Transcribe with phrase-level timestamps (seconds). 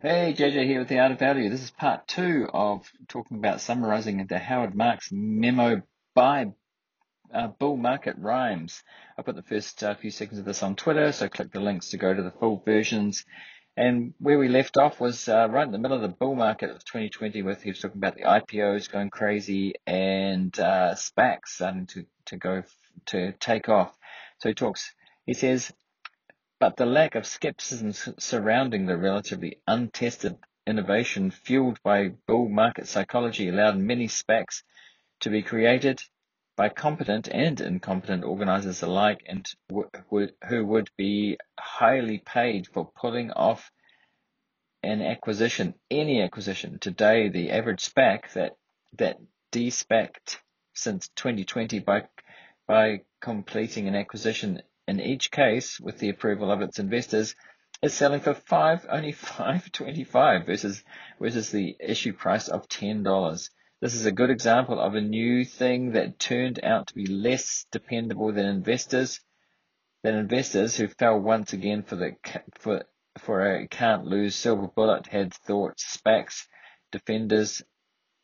[0.00, 1.50] Hey, JJ here with the Art of Value.
[1.50, 5.82] This is part two of talking about summarizing the Howard Marks memo
[6.14, 6.52] by
[7.34, 8.84] uh, Bull Market Rhymes.
[9.18, 11.90] I put the first uh, few seconds of this on Twitter, so click the links
[11.90, 13.24] to go to the full versions.
[13.76, 16.70] And where we left off was uh, right in the middle of the bull market
[16.70, 21.86] of 2020 with he was talking about the IPOs going crazy and uh, SPACs starting
[21.86, 22.62] to, to go
[23.06, 23.92] to take off.
[24.38, 24.92] So he talks,
[25.26, 25.72] he says,
[26.60, 30.36] but the lack of skepticism surrounding the relatively untested
[30.66, 34.62] innovation fueled by bull market psychology allowed many SPACs
[35.20, 36.00] to be created
[36.56, 39.48] by competent and incompetent organizers alike and
[40.48, 43.70] who would be highly paid for pulling off
[44.82, 46.78] an acquisition, any acquisition.
[46.80, 48.56] Today, the average SPAC that,
[48.98, 49.18] that
[49.52, 50.40] de-SPACed
[50.74, 52.08] since 2020 by,
[52.66, 57.34] by completing an acquisition in each case, with the approval of its investors,
[57.82, 60.82] is selling for five only five twenty five versus
[61.20, 63.50] versus the issue price of ten dollars.
[63.80, 67.66] This is a good example of a new thing that turned out to be less
[67.70, 69.20] dependable than investors
[70.02, 72.16] than investors who fell once again for the
[72.58, 72.84] for
[73.18, 76.46] for a can't lose silver bullet had thought SPACs
[76.92, 77.62] defenders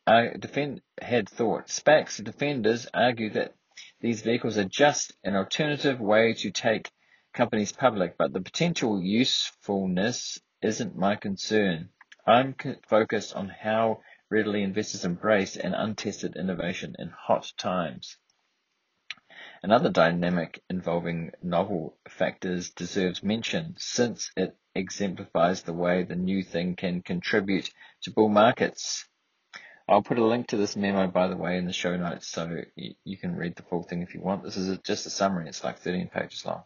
[0.07, 3.53] uh, defend had thought SPACs defenders argue that
[4.01, 6.91] these vehicles are just an alternative way to take
[7.33, 11.89] companies public, but the potential usefulness isn't my concern.
[12.25, 12.55] I'm
[12.87, 18.17] focused on how readily investors embrace an untested innovation in hot times.
[19.61, 26.75] Another dynamic involving novel factors deserves mention since it exemplifies the way the new thing
[26.75, 27.69] can contribute
[28.01, 29.07] to bull markets.
[29.87, 32.61] I'll put a link to this memo, by the way, in the show notes, so
[32.75, 34.43] you, can read the full thing if you want.
[34.43, 35.47] This is just a summary.
[35.47, 36.63] It's like 13 pages long.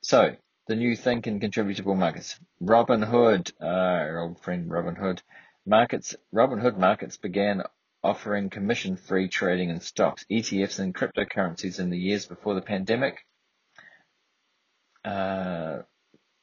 [0.00, 0.34] So,
[0.66, 2.38] the new thing in contributable markets.
[2.60, 5.20] Robinhood, uh, our old friend Robinhood,
[5.64, 7.62] markets, Robinhood markets began
[8.02, 13.24] offering commission-free trading in stocks, ETFs, and cryptocurrencies in the years before the pandemic.
[15.04, 15.82] Uh,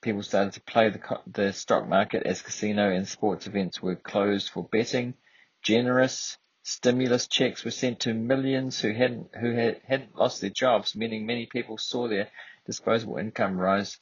[0.01, 4.49] people started to play the, the stock market as casino and sports events were closed
[4.49, 5.16] for betting.
[5.63, 10.96] Generous stimulus checks were sent to millions who hadn't who had, hadn't lost their jobs,
[10.96, 12.29] meaning many people saw their
[12.66, 13.97] disposable income rise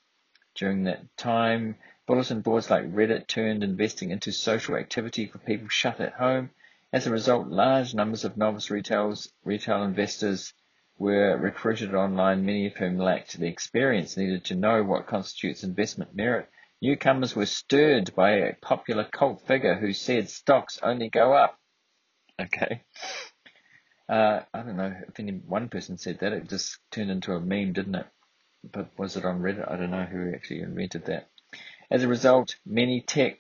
[0.55, 1.75] during that time.
[2.07, 6.49] Bulletin boards like Reddit turned investing into social activity for people shut at home.
[6.91, 10.53] As a result, large numbers of novice retails, retail investors
[10.97, 16.15] were recruited online, many of whom lacked the experience needed to know what constitutes investment
[16.15, 16.49] merit
[16.81, 21.59] Newcomers were stirred by a popular cult figure who said stocks only go up.
[22.39, 22.81] Okay.
[24.09, 26.33] Uh, I don't know if any one person said that.
[26.33, 28.07] It just turned into a meme, didn't it?
[28.63, 29.71] But was it on Reddit?
[29.71, 31.29] I don't know who actually invented that.
[31.91, 33.37] As a result, many tech,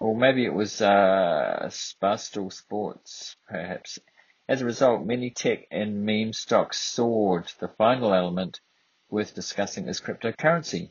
[0.00, 1.70] or maybe it was uh,
[2.02, 4.00] Barstool Sports, perhaps.
[4.48, 7.50] As a result, many tech and meme stocks soared.
[7.60, 8.60] The final element
[9.08, 10.90] worth discussing is cryptocurrency.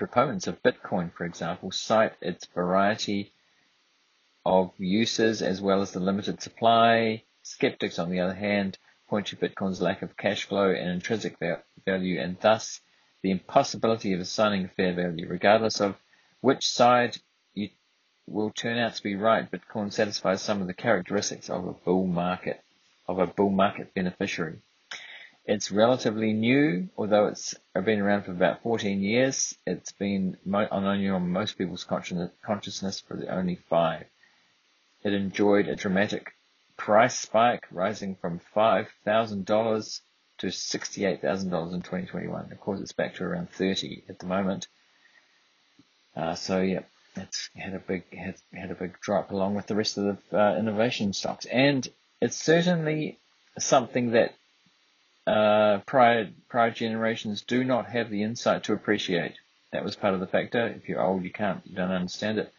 [0.00, 3.34] Proponents of Bitcoin, for example, cite its variety
[4.46, 7.22] of uses as well as the limited supply.
[7.42, 8.78] Skeptics, on the other hand,
[9.10, 11.36] point to Bitcoin's lack of cash flow and intrinsic
[11.84, 12.80] value and thus
[13.20, 15.28] the impossibility of assigning fair value.
[15.28, 15.96] Regardless of
[16.40, 17.18] which side
[17.52, 17.68] you
[18.26, 22.06] will turn out to be right, Bitcoin satisfies some of the characteristics of a bull
[22.06, 22.64] market,
[23.06, 24.62] of a bull market beneficiary.
[25.50, 29.52] It's relatively new, although it's been around for about 14 years.
[29.66, 34.04] It's been on only on most people's consciousness for only five.
[35.02, 36.34] It enjoyed a dramatic
[36.76, 40.00] price spike, rising from $5,000
[40.38, 42.52] to $68,000 in 2021.
[42.52, 44.68] Of course, it's back to around 30 at the moment.
[46.14, 46.82] Uh, so yeah,
[47.16, 50.40] it's had a big had, had a big drop along with the rest of the
[50.40, 51.88] uh, innovation stocks, and
[52.20, 53.18] it's certainly
[53.58, 54.32] something that
[55.30, 59.34] uh, prior prior generations do not have the insight to appreciate.
[59.72, 60.66] That was part of the factor.
[60.66, 62.52] If you're old, you can't, you don't understand it.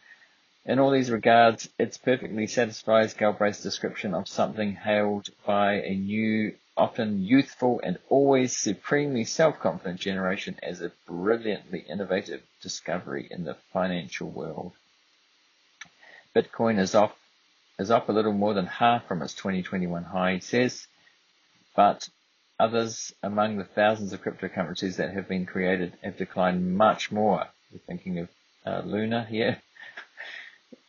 [0.64, 6.54] In all these regards, it perfectly satisfies Galbraith's description of something hailed by a new,
[6.74, 14.30] often youthful and always supremely self-confident generation as a brilliantly innovative discovery in the financial
[14.30, 14.72] world.
[16.34, 17.14] Bitcoin is off,
[17.78, 20.86] is up a little more than half from its 2021 high, he says,
[21.76, 22.08] but
[22.62, 27.48] Others among the thousands of cryptocurrencies that have been created have declined much more.
[27.72, 28.28] We're thinking of
[28.64, 29.60] uh, Luna here.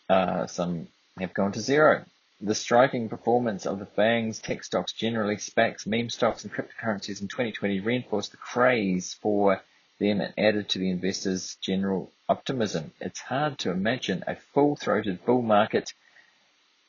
[0.10, 2.04] Uh, some have gone to zero.
[2.42, 7.30] The striking performance of the FANGs, tech stocks generally, SPACs, meme stocks, and cryptocurrencies in
[7.30, 9.62] 2020 reinforced the craze for
[10.00, 12.92] them and added to the investors' general optimism.
[13.00, 15.94] It's hard to imagine a full-throated bull market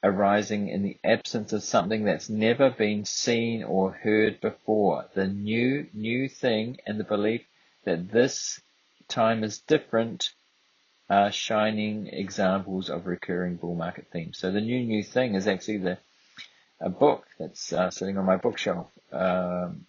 [0.04, 5.06] arising in the absence of something that's never been seen or heard before.
[5.14, 7.42] The new, new thing and the belief
[7.84, 8.60] that this
[9.08, 10.30] time is different
[11.08, 14.38] are shining examples of recurring bull market themes.
[14.38, 15.98] So the new, new thing is actually the,
[16.80, 18.88] a book that's uh, sitting on my bookshelf.
[19.10, 19.86] Um,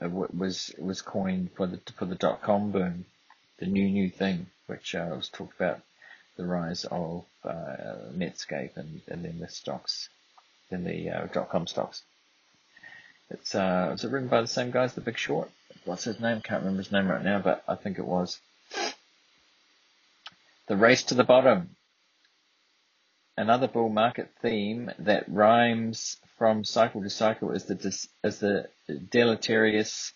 [0.00, 3.04] was was coined for the for the dot com boom,
[3.58, 5.80] the new new thing, which uh, was talked about
[6.38, 10.08] the rise of uh, Netscape and, and then the stocks,
[10.70, 12.02] then the uh, dot com stocks.
[13.28, 15.50] It's uh, was it written by the same guys, The Big Short?
[15.84, 16.40] What's his name?
[16.40, 18.40] Can't remember his name right now, but I think it was.
[20.68, 21.76] The race to the bottom.
[23.36, 28.68] Another bull market theme that rhymes from cycle to cycle is the dis, is the
[29.10, 30.12] deleterious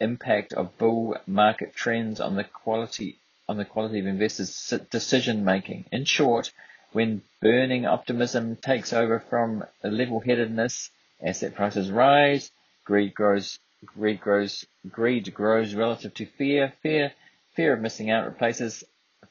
[0.00, 3.18] impact of bull market trends on the quality
[3.48, 5.86] on the quality of investors' decision making.
[5.90, 6.52] In short,
[6.92, 10.90] when burning optimism takes over from level-headedness,
[11.22, 12.50] asset prices rise,
[12.84, 17.12] greed grows, greed grows, greed grows relative to fear, fear,
[17.54, 18.84] fear of missing out replaces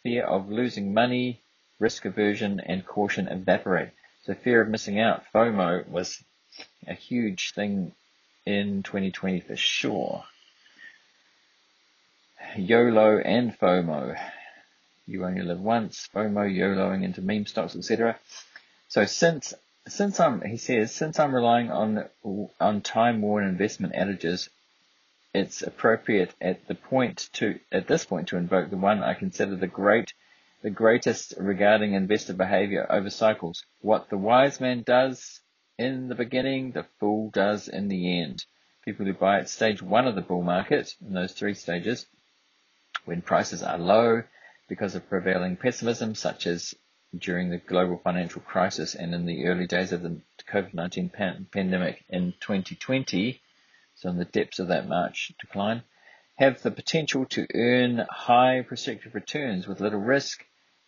[0.03, 1.41] fear of losing money,
[1.79, 3.89] risk aversion, and caution evaporate.
[4.23, 6.23] So fear of missing out, FOMO, was
[6.87, 7.93] a huge thing
[8.45, 10.23] in 2020 for sure.
[12.55, 14.17] YOLO and FOMO.
[15.05, 16.07] You only live once.
[16.13, 18.17] FOMO, YOLOing into meme stocks, etc.
[18.87, 19.53] So since
[19.87, 22.05] since I'm, he says, since I'm relying on
[22.59, 24.49] on time-worn investment adages,
[25.33, 29.55] it's appropriate at the point to at this point to invoke the one I consider
[29.55, 30.13] the great
[30.61, 33.63] the greatest regarding investor behavior over cycles.
[33.81, 35.41] What the wise man does
[35.77, 38.45] in the beginning, the fool does in the end.
[38.83, 42.05] People who buy at stage one of the bull market, in those three stages,
[43.07, 44.23] when prices are low
[44.67, 46.75] because of prevailing pessimism, such as
[47.17, 50.21] during the global financial crisis and in the early days of the
[50.51, 53.41] COVID-19 pan- pandemic in 2020,
[53.95, 55.83] so in the depths of that March decline,
[56.35, 60.43] have the potential to earn high prospective returns with little risk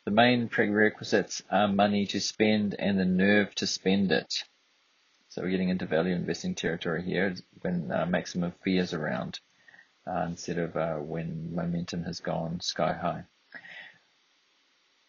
[0.06, 4.34] the main prerequisites are money to spend and the nerve to spend it.
[5.28, 9.40] So we're getting into value investing territory here when uh, maximum is around
[10.10, 13.24] uh, instead of uh, when momentum has gone sky high.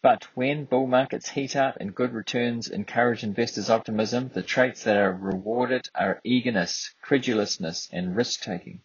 [0.02, 4.96] But when bull markets heat up and good returns encourage investors' optimism, the traits that
[4.96, 8.80] are rewarded are eagerness, credulousness, and risk taking.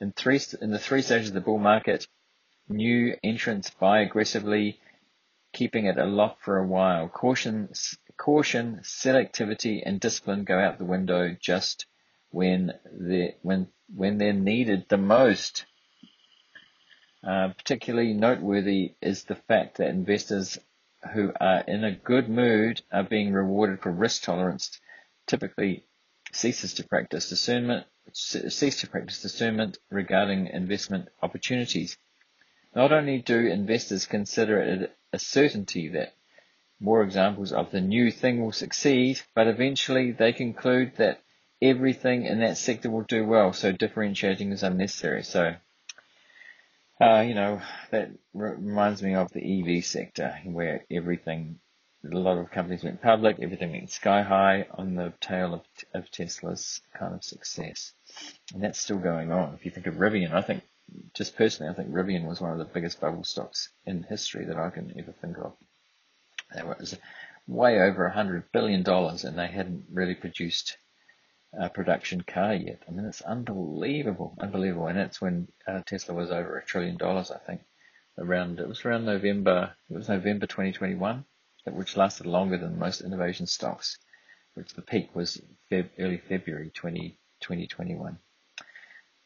[0.00, 0.12] In,
[0.60, 2.08] in the three stages of the bull market,
[2.68, 4.80] new entrants buy aggressively
[5.52, 7.08] keeping it aloft for a while.
[7.08, 7.68] Caution,
[8.16, 11.86] caution, selectivity, and discipline go out the window just
[12.30, 15.64] when they when when they're needed the most.
[17.26, 20.58] Uh, particularly noteworthy is the fact that investors
[21.12, 24.80] who are in a good mood are being rewarded for risk tolerance.
[25.26, 25.84] Typically,
[26.32, 31.96] ceases to practice discernment, cease to practice discernment regarding investment opportunities.
[32.74, 36.14] Not only do investors consider it a certainty that
[36.78, 41.20] more examples of the new thing will succeed, but eventually they conclude that
[41.60, 45.22] everything in that sector will do well, so differentiating is unnecessary.
[45.22, 45.54] So,
[47.00, 47.60] uh, you know,
[47.90, 51.58] that reminds me of the EV sector where everything,
[52.04, 55.62] a lot of companies went public, everything went sky high on the tail of,
[55.94, 57.92] of Tesla's kind of success.
[58.52, 59.54] And that's still going on.
[59.54, 60.62] If you think of Rivian, I think
[61.14, 64.56] just personally, I think Rivian was one of the biggest bubble stocks in history that
[64.56, 65.54] I can ever think of.
[66.56, 66.96] It was
[67.48, 70.76] way over a hundred billion dollars, and they hadn't really produced
[71.52, 72.82] a production car yet.
[72.86, 77.30] I mean, it's unbelievable, unbelievable, and that's when uh, Tesla was over a trillion dollars,
[77.30, 77.62] I think.
[78.18, 79.74] Around it was around November.
[79.90, 81.24] It was November 2021,
[81.66, 83.98] which lasted longer than most innovation stocks,
[84.54, 88.18] which the peak was Feb, early February 20, 2021.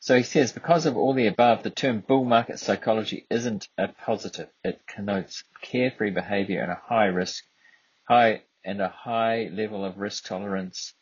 [0.01, 3.89] So he says, because of all the above, the term bull market psychology isn't a
[3.89, 4.49] positive.
[4.65, 7.45] It connotes carefree behavior and a high risk,
[8.09, 10.95] high and a high level of risk tolerance,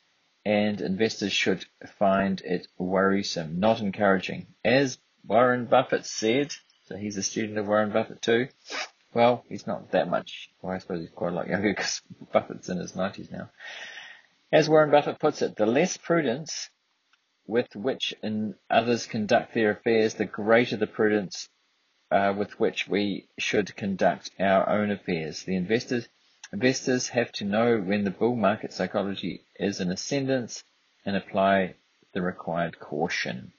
[0.48, 1.66] and investors should
[1.98, 4.46] find it worrisome, not encouraging.
[4.64, 6.54] As Warren Buffett said,
[6.86, 8.48] so he's a student of Warren Buffett too.
[9.12, 10.48] Well, he's not that much.
[10.62, 12.00] Well, I suppose he's quite a lot younger because
[12.32, 13.50] Buffett's in his 90s now.
[14.50, 16.70] As Warren Buffett puts it, the less prudence
[17.46, 18.14] with which
[18.70, 21.50] others conduct their affairs, the greater the prudence
[22.10, 25.42] uh, with which we should conduct our own affairs.
[25.42, 26.08] The investors
[26.52, 30.64] investors have to know when the bull market psychology is in ascendance
[31.04, 31.74] and apply
[32.12, 33.52] the required caution.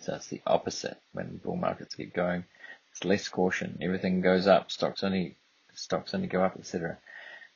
[0.00, 2.44] So it's the opposite when bull markets get going.
[2.90, 3.78] It's less caution.
[3.80, 4.70] Everything goes up.
[4.70, 5.36] Stocks only
[5.74, 6.98] stocks only go up, etc.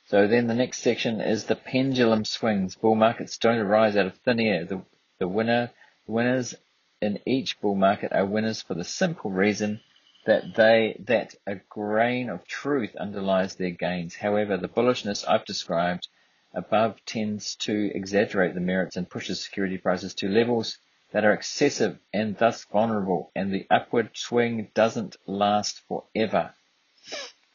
[0.07, 2.75] So then the next section is the pendulum swings.
[2.75, 4.65] Bull markets don't arise out of thin air.
[4.65, 4.81] The
[5.19, 5.71] the winner
[6.05, 6.55] winners
[7.01, 9.81] in each bull market are winners for the simple reason
[10.27, 14.13] that they that a grain of truth underlies their gains.
[14.13, 16.09] However, the bullishness I've described
[16.53, 20.79] above tends to exaggerate the merits and pushes security prices to levels
[21.13, 26.53] that are excessive and thus vulnerable, and the upward swing doesn't last forever.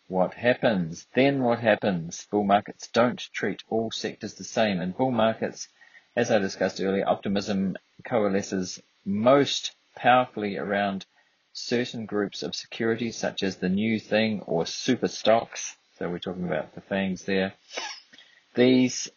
[0.08, 1.06] What happens?
[1.14, 2.26] Then what happens?
[2.30, 4.80] Bull markets don't treat all sectors the same.
[4.80, 5.68] In bull markets,
[6.16, 11.04] as I discussed earlier, optimism coalesces most powerfully around
[11.52, 15.76] certain groups of securities such as the new thing or super stocks.
[15.98, 17.54] So we're talking about the fangs there.
[18.54, 19.08] These,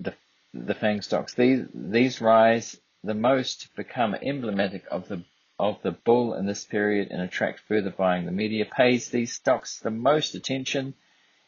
[0.00, 0.14] the,
[0.52, 5.22] the fang stocks, these, these rise the most, become emblematic of the,
[5.58, 8.26] of the bull in this period and attract further buying.
[8.26, 10.94] The media pays these stocks the most attention,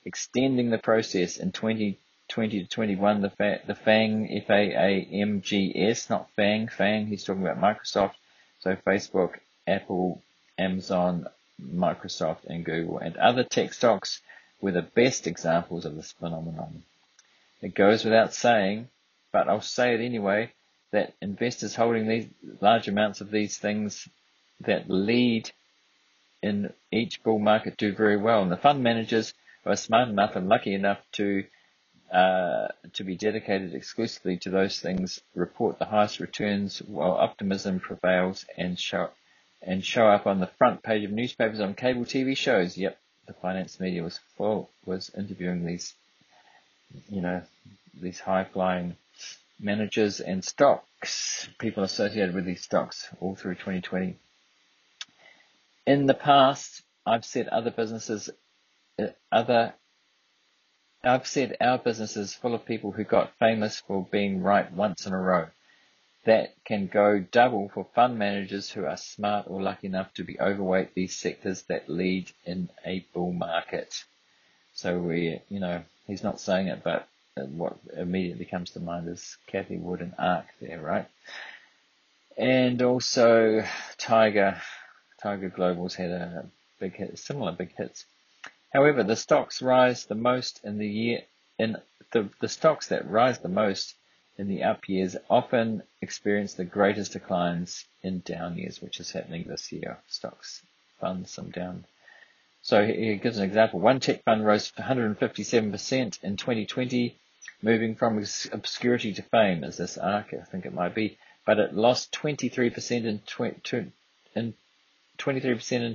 [0.04, 3.20] extending the process in 2020 to 21.
[3.20, 8.14] The, fa- the FANG, F-A-A-M-G-S, not FANG, FANG, he's talking about Microsoft.
[8.60, 9.34] So Facebook
[9.68, 10.22] Apple,
[10.56, 11.26] Amazon,
[11.62, 14.20] Microsoft, and Google, and other tech stocks
[14.60, 16.82] were the best examples of this phenomenon.
[17.60, 18.88] It goes without saying,
[19.32, 20.52] but I'll say it anyway,
[20.90, 22.26] that investors holding these
[22.60, 24.08] large amounts of these things
[24.60, 25.50] that lead
[26.42, 28.42] in each bull market do very well.
[28.42, 29.34] And the fund managers
[29.64, 31.44] who are smart enough and lucky enough to
[32.12, 38.46] uh, to be dedicated exclusively to those things report the highest returns while optimism prevails
[38.56, 39.10] and show
[39.62, 42.76] and show up on the front page of newspapers on cable TV shows.
[42.76, 45.94] Yep, the finance media was full, was interviewing these,
[47.08, 47.42] you know,
[48.00, 48.96] these high flying
[49.60, 54.16] managers and stocks, people associated with these stocks all through 2020.
[55.86, 58.30] In the past, I've said other businesses,
[58.98, 59.74] uh, other,
[61.02, 65.12] I've said our businesses full of people who got famous for being right once in
[65.12, 65.48] a row
[66.28, 70.38] that can go double for fund managers who are smart or lucky enough to be
[70.38, 74.04] overweight these sectors that lead in a bull market.
[74.74, 79.38] So we, you know, he's not saying it, but what immediately comes to mind is
[79.46, 81.06] Cathie Wood and ARK there, right?
[82.36, 83.64] And also
[83.96, 84.60] Tiger,
[85.22, 86.44] Tiger Global's had a
[86.78, 88.04] big hit, similar big hits.
[88.70, 91.22] However, the stocks rise the most in the year,
[91.58, 91.78] in
[92.12, 93.94] the, the stocks that rise the most
[94.38, 99.44] in the up years often experience the greatest declines in down years, which is happening
[99.46, 99.98] this year.
[100.06, 100.62] Stocks,
[101.00, 101.84] funds, some down.
[102.62, 103.80] So he gives an example.
[103.80, 107.18] One tech fund rose 157% in 2020,
[107.62, 111.74] moving from obscurity to fame, as this ARK, I think it might be, but it
[111.74, 113.22] lost 23% in,
[114.34, 114.54] in
[115.18, 115.94] 23% in, in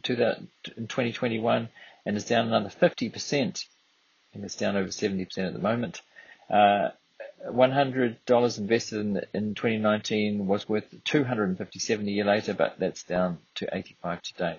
[0.88, 1.69] 2021
[2.05, 3.65] and is down another 50%,
[4.33, 6.01] and it's down over 70% at the moment.
[6.50, 6.89] Uh,
[7.45, 13.67] $100 invested in, in 2019 was worth 257 a year later, but that's down to
[13.71, 14.57] 85 today.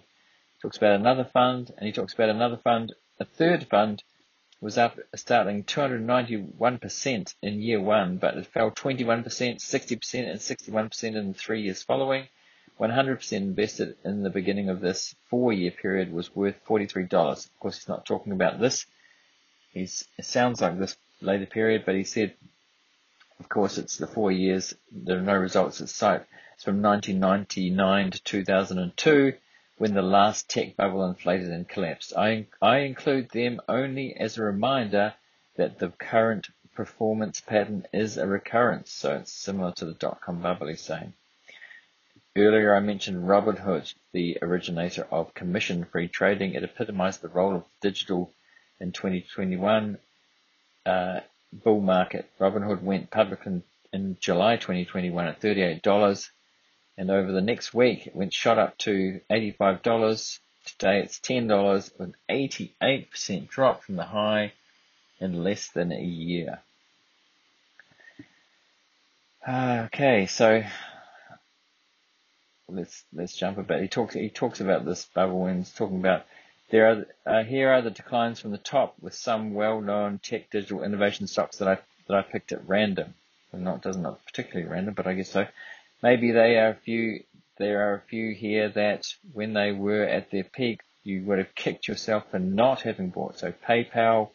[0.55, 2.95] He talks about another fund, and he talks about another fund.
[3.21, 4.03] A third fund
[4.61, 11.29] was up starting 291% in year one, but it fell 21%, 60%, and 61% in
[11.29, 12.29] the three years following.
[12.81, 17.13] 100% invested in the beginning of this four-year period was worth $43.
[17.13, 18.87] Of course, he's not talking about this.
[19.73, 22.35] He's, it sounds like this later period, but he said
[23.41, 24.75] of course, it's the four years.
[24.91, 26.23] There are no results at sight.
[26.55, 29.35] It's from 1999 to 2002
[29.77, 32.17] when the last tech bubble inflated and collapsed.
[32.17, 35.15] I, I include them only as a reminder
[35.57, 38.91] that the current performance pattern is a recurrence.
[38.91, 41.13] So it's similar to the dot-com bubble he's saying.
[42.37, 46.55] Earlier I mentioned Robinhood, the originator of commission-free trading.
[46.55, 48.33] It epitomized the role of digital
[48.81, 49.99] in 2021.
[50.85, 51.21] Uh,
[51.63, 52.29] bull market.
[52.41, 56.31] Robinhood went public in, in July 2021 at $38
[56.97, 60.39] and over the next week it went shot up to $85.
[60.67, 64.53] Today it's $10 with an 88% drop from the high
[65.21, 66.61] in less than a year.
[69.47, 70.63] Okay, so
[72.69, 73.83] let's let's jump a bit.
[73.83, 76.25] He talks he talks about this bubble and he's talking about
[76.75, 80.83] there are, uh, here are the declines from the top with some well-known tech digital
[80.83, 81.79] innovation stocks that I,
[82.09, 83.15] that I picked at random.
[83.53, 85.47] Well, not, doesn't particularly random, but I guess so.
[86.03, 87.23] Maybe they are a few,
[87.59, 91.55] there are a few here that when they were at their peak, you would have
[91.55, 93.39] kicked yourself for not having bought.
[93.39, 94.31] So PayPal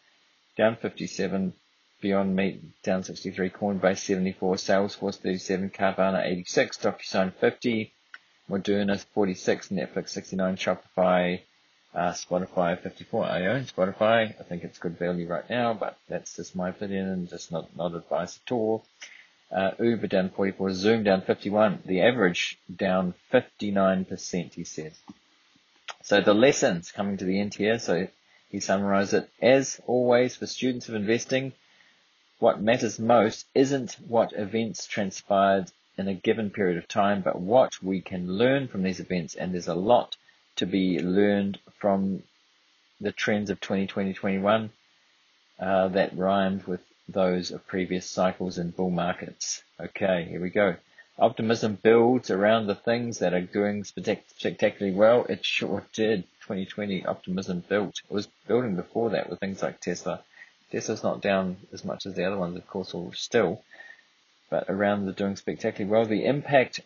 [0.56, 1.52] down 57,
[2.00, 7.92] Beyond Meat down 63, Coinbase 74, Salesforce 37, Carvana 86, DocuSign 50,
[8.48, 11.40] Moderna 46, Netflix 69, Shopify,
[11.94, 13.24] uh, Spotify 54.
[13.24, 14.34] I own Spotify.
[14.38, 17.74] I think it's good value right now, but that's just my opinion and just not,
[17.76, 18.84] not advice at all.
[19.50, 24.92] Uh, Uber down 44, Zoom down 51, the average down 59%, he said.
[26.02, 28.06] So the lessons coming to the end here, so
[28.48, 29.28] he summarized it.
[29.42, 31.52] As always for students of investing,
[32.38, 37.82] what matters most isn't what events transpired in a given period of time, but what
[37.82, 39.34] we can learn from these events.
[39.34, 40.16] And there's a lot
[40.60, 42.22] to be learned from
[43.00, 44.68] the trends of 2020-21
[45.58, 49.62] uh, that rhymed with those of previous cycles and bull markets.
[49.80, 50.76] Okay, here we go.
[51.18, 55.24] Optimism builds around the things that are doing spectacularly well.
[55.30, 56.24] It sure did.
[56.42, 57.94] 2020 optimism built.
[58.10, 60.22] It was building before that with things like Tesla.
[60.70, 63.62] Tesla's not down as much as the other ones, of course, or still,
[64.50, 66.04] but around the doing spectacularly well.
[66.04, 66.80] The impact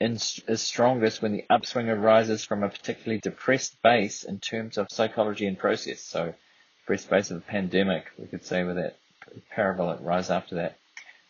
[0.00, 5.46] is strongest when the upswing arises from a particularly depressed base in terms of psychology
[5.46, 6.00] and process.
[6.00, 6.34] So,
[6.80, 8.98] depressed base of the pandemic, we could say with that
[9.50, 10.76] parabolic rise after that.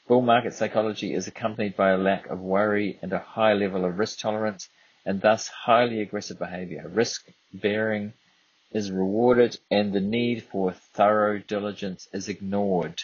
[0.09, 3.99] Bull market psychology is accompanied by a lack of worry and a high level of
[3.99, 4.69] risk tolerance
[5.05, 6.89] and thus highly aggressive behavior.
[6.89, 8.13] Risk bearing
[8.73, 13.03] is rewarded and the need for thorough diligence is ignored.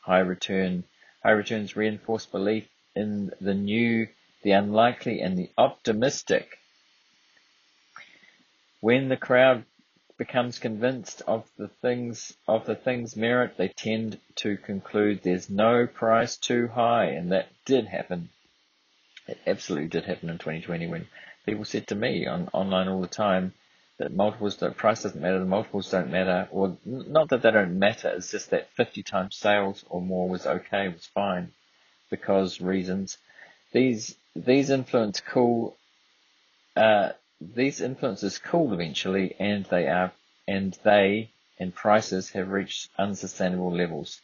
[0.00, 0.84] High return,
[1.22, 4.08] high returns reinforce belief in the new,
[4.42, 6.58] the unlikely and the optimistic.
[8.80, 9.64] When the crowd
[10.18, 15.86] becomes convinced of the things of the thing's merit, they tend to conclude there's no
[15.86, 18.28] price too high, and that did happen.
[19.26, 21.06] It absolutely did happen in 2020 when
[21.46, 23.52] people said to me on online all the time
[23.98, 27.78] that multiples don't price doesn't matter, the multiples don't matter, or not that they don't
[27.78, 31.52] matter, it's just that 50 times sales or more was okay, was fine,
[32.10, 33.18] because reasons.
[33.72, 35.76] These these influence cool
[36.76, 37.10] uh,
[37.40, 40.12] these influences cool eventually and they are,
[40.46, 44.20] and they and prices have reached unsustainable levels.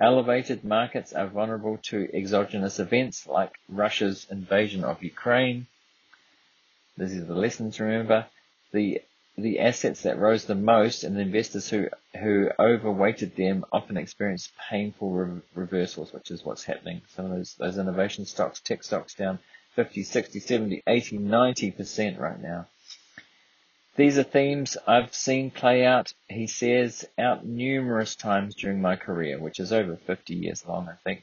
[0.00, 5.66] Elevated markets are vulnerable to exogenous events like Russia's invasion of Ukraine.
[6.96, 8.26] These are the lessons, remember.
[8.72, 9.02] The,
[9.36, 11.88] the assets that rose the most and the investors who,
[12.20, 17.00] who overweighted them often experience painful re- reversals, which is what's happening.
[17.14, 19.38] Some of those, those innovation stocks, tech stocks down
[19.74, 22.66] 50, 60, 70, 80, 90% right now.
[23.96, 29.38] These are themes I've seen play out, he says, out numerous times during my career,
[29.38, 31.22] which is over 50 years long, I think.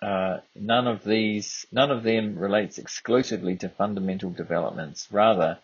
[0.00, 5.08] Uh, none of these, none of them relates exclusively to fundamental developments.
[5.10, 5.58] Rather,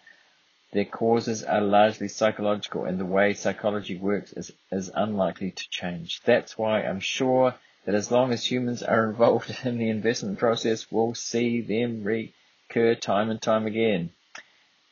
[0.72, 6.20] their causes are largely psychological and the way psychology works is, is unlikely to change.
[6.24, 7.54] That's why I'm sure
[7.86, 12.94] that as long as humans are involved in the investment process, we'll see them recur
[12.94, 14.10] time and time again.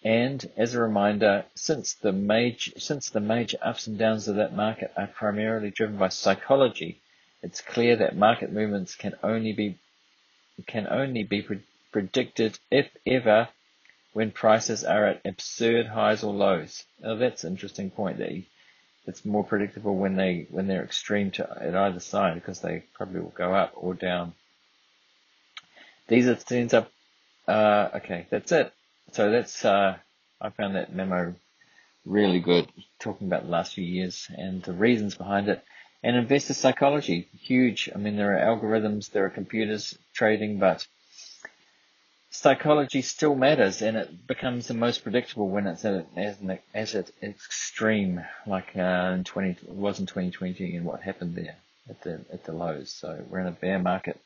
[0.02, 4.54] And as a reminder, since the major, since the major ups and downs of that
[4.54, 7.00] market are primarily driven by psychology,
[7.42, 9.78] it's clear that market movements can only be,
[10.66, 11.62] can only be pre-
[11.92, 13.48] predicted, if ever,
[14.16, 16.84] when prices are at absurd highs or lows.
[17.02, 18.44] Now that's an interesting point that
[19.06, 23.20] it's more predictable when they when they're extreme to at either side because they probably
[23.20, 24.32] will go up or down.
[26.08, 26.90] These are things up.
[27.46, 28.72] Uh, okay, that's it.
[29.12, 29.98] So that's uh,
[30.40, 31.34] I found that memo
[32.06, 32.66] really good,
[32.98, 35.62] talking about the last few years and the reasons behind it.
[36.02, 37.90] And investor psychology, huge.
[37.94, 40.86] I mean, there are algorithms, there are computers trading, but
[42.30, 46.94] psychology still matters and it becomes the most predictable when it's at, as, an, as
[46.94, 51.56] at extreme, like uh, in 20, it was in 2020 and what happened there
[51.88, 52.90] at the, at the lows.
[52.90, 54.20] So we're in a bear market.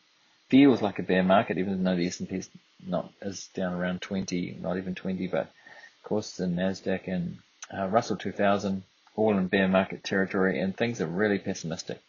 [0.48, 2.50] Feels like a bear market, even though the S&P is
[2.84, 7.38] not, is down around 20, not even 20, but of course the NASDAQ and
[7.72, 8.82] uh, Russell 2000
[9.16, 12.00] all in bear market territory and things are really pessimistic.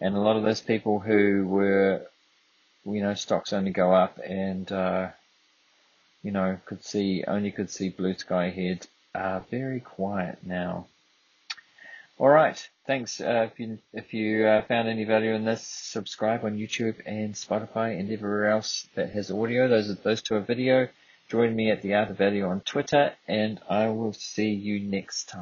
[0.00, 2.02] And a lot of those people who were,
[2.84, 5.10] you know, stocks only go up and, uh,
[6.22, 8.86] you know, could see, only could see blue sky ahead.
[9.14, 10.86] Uh, very quiet now.
[12.18, 13.20] Alright, thanks.
[13.20, 17.34] Uh, if you, if you uh, found any value in this, subscribe on YouTube and
[17.34, 19.68] Spotify and everywhere else that has audio.
[19.68, 20.88] Those are, those two are video.
[21.28, 25.28] Join me at the Art of Value on Twitter and I will see you next
[25.30, 25.40] time.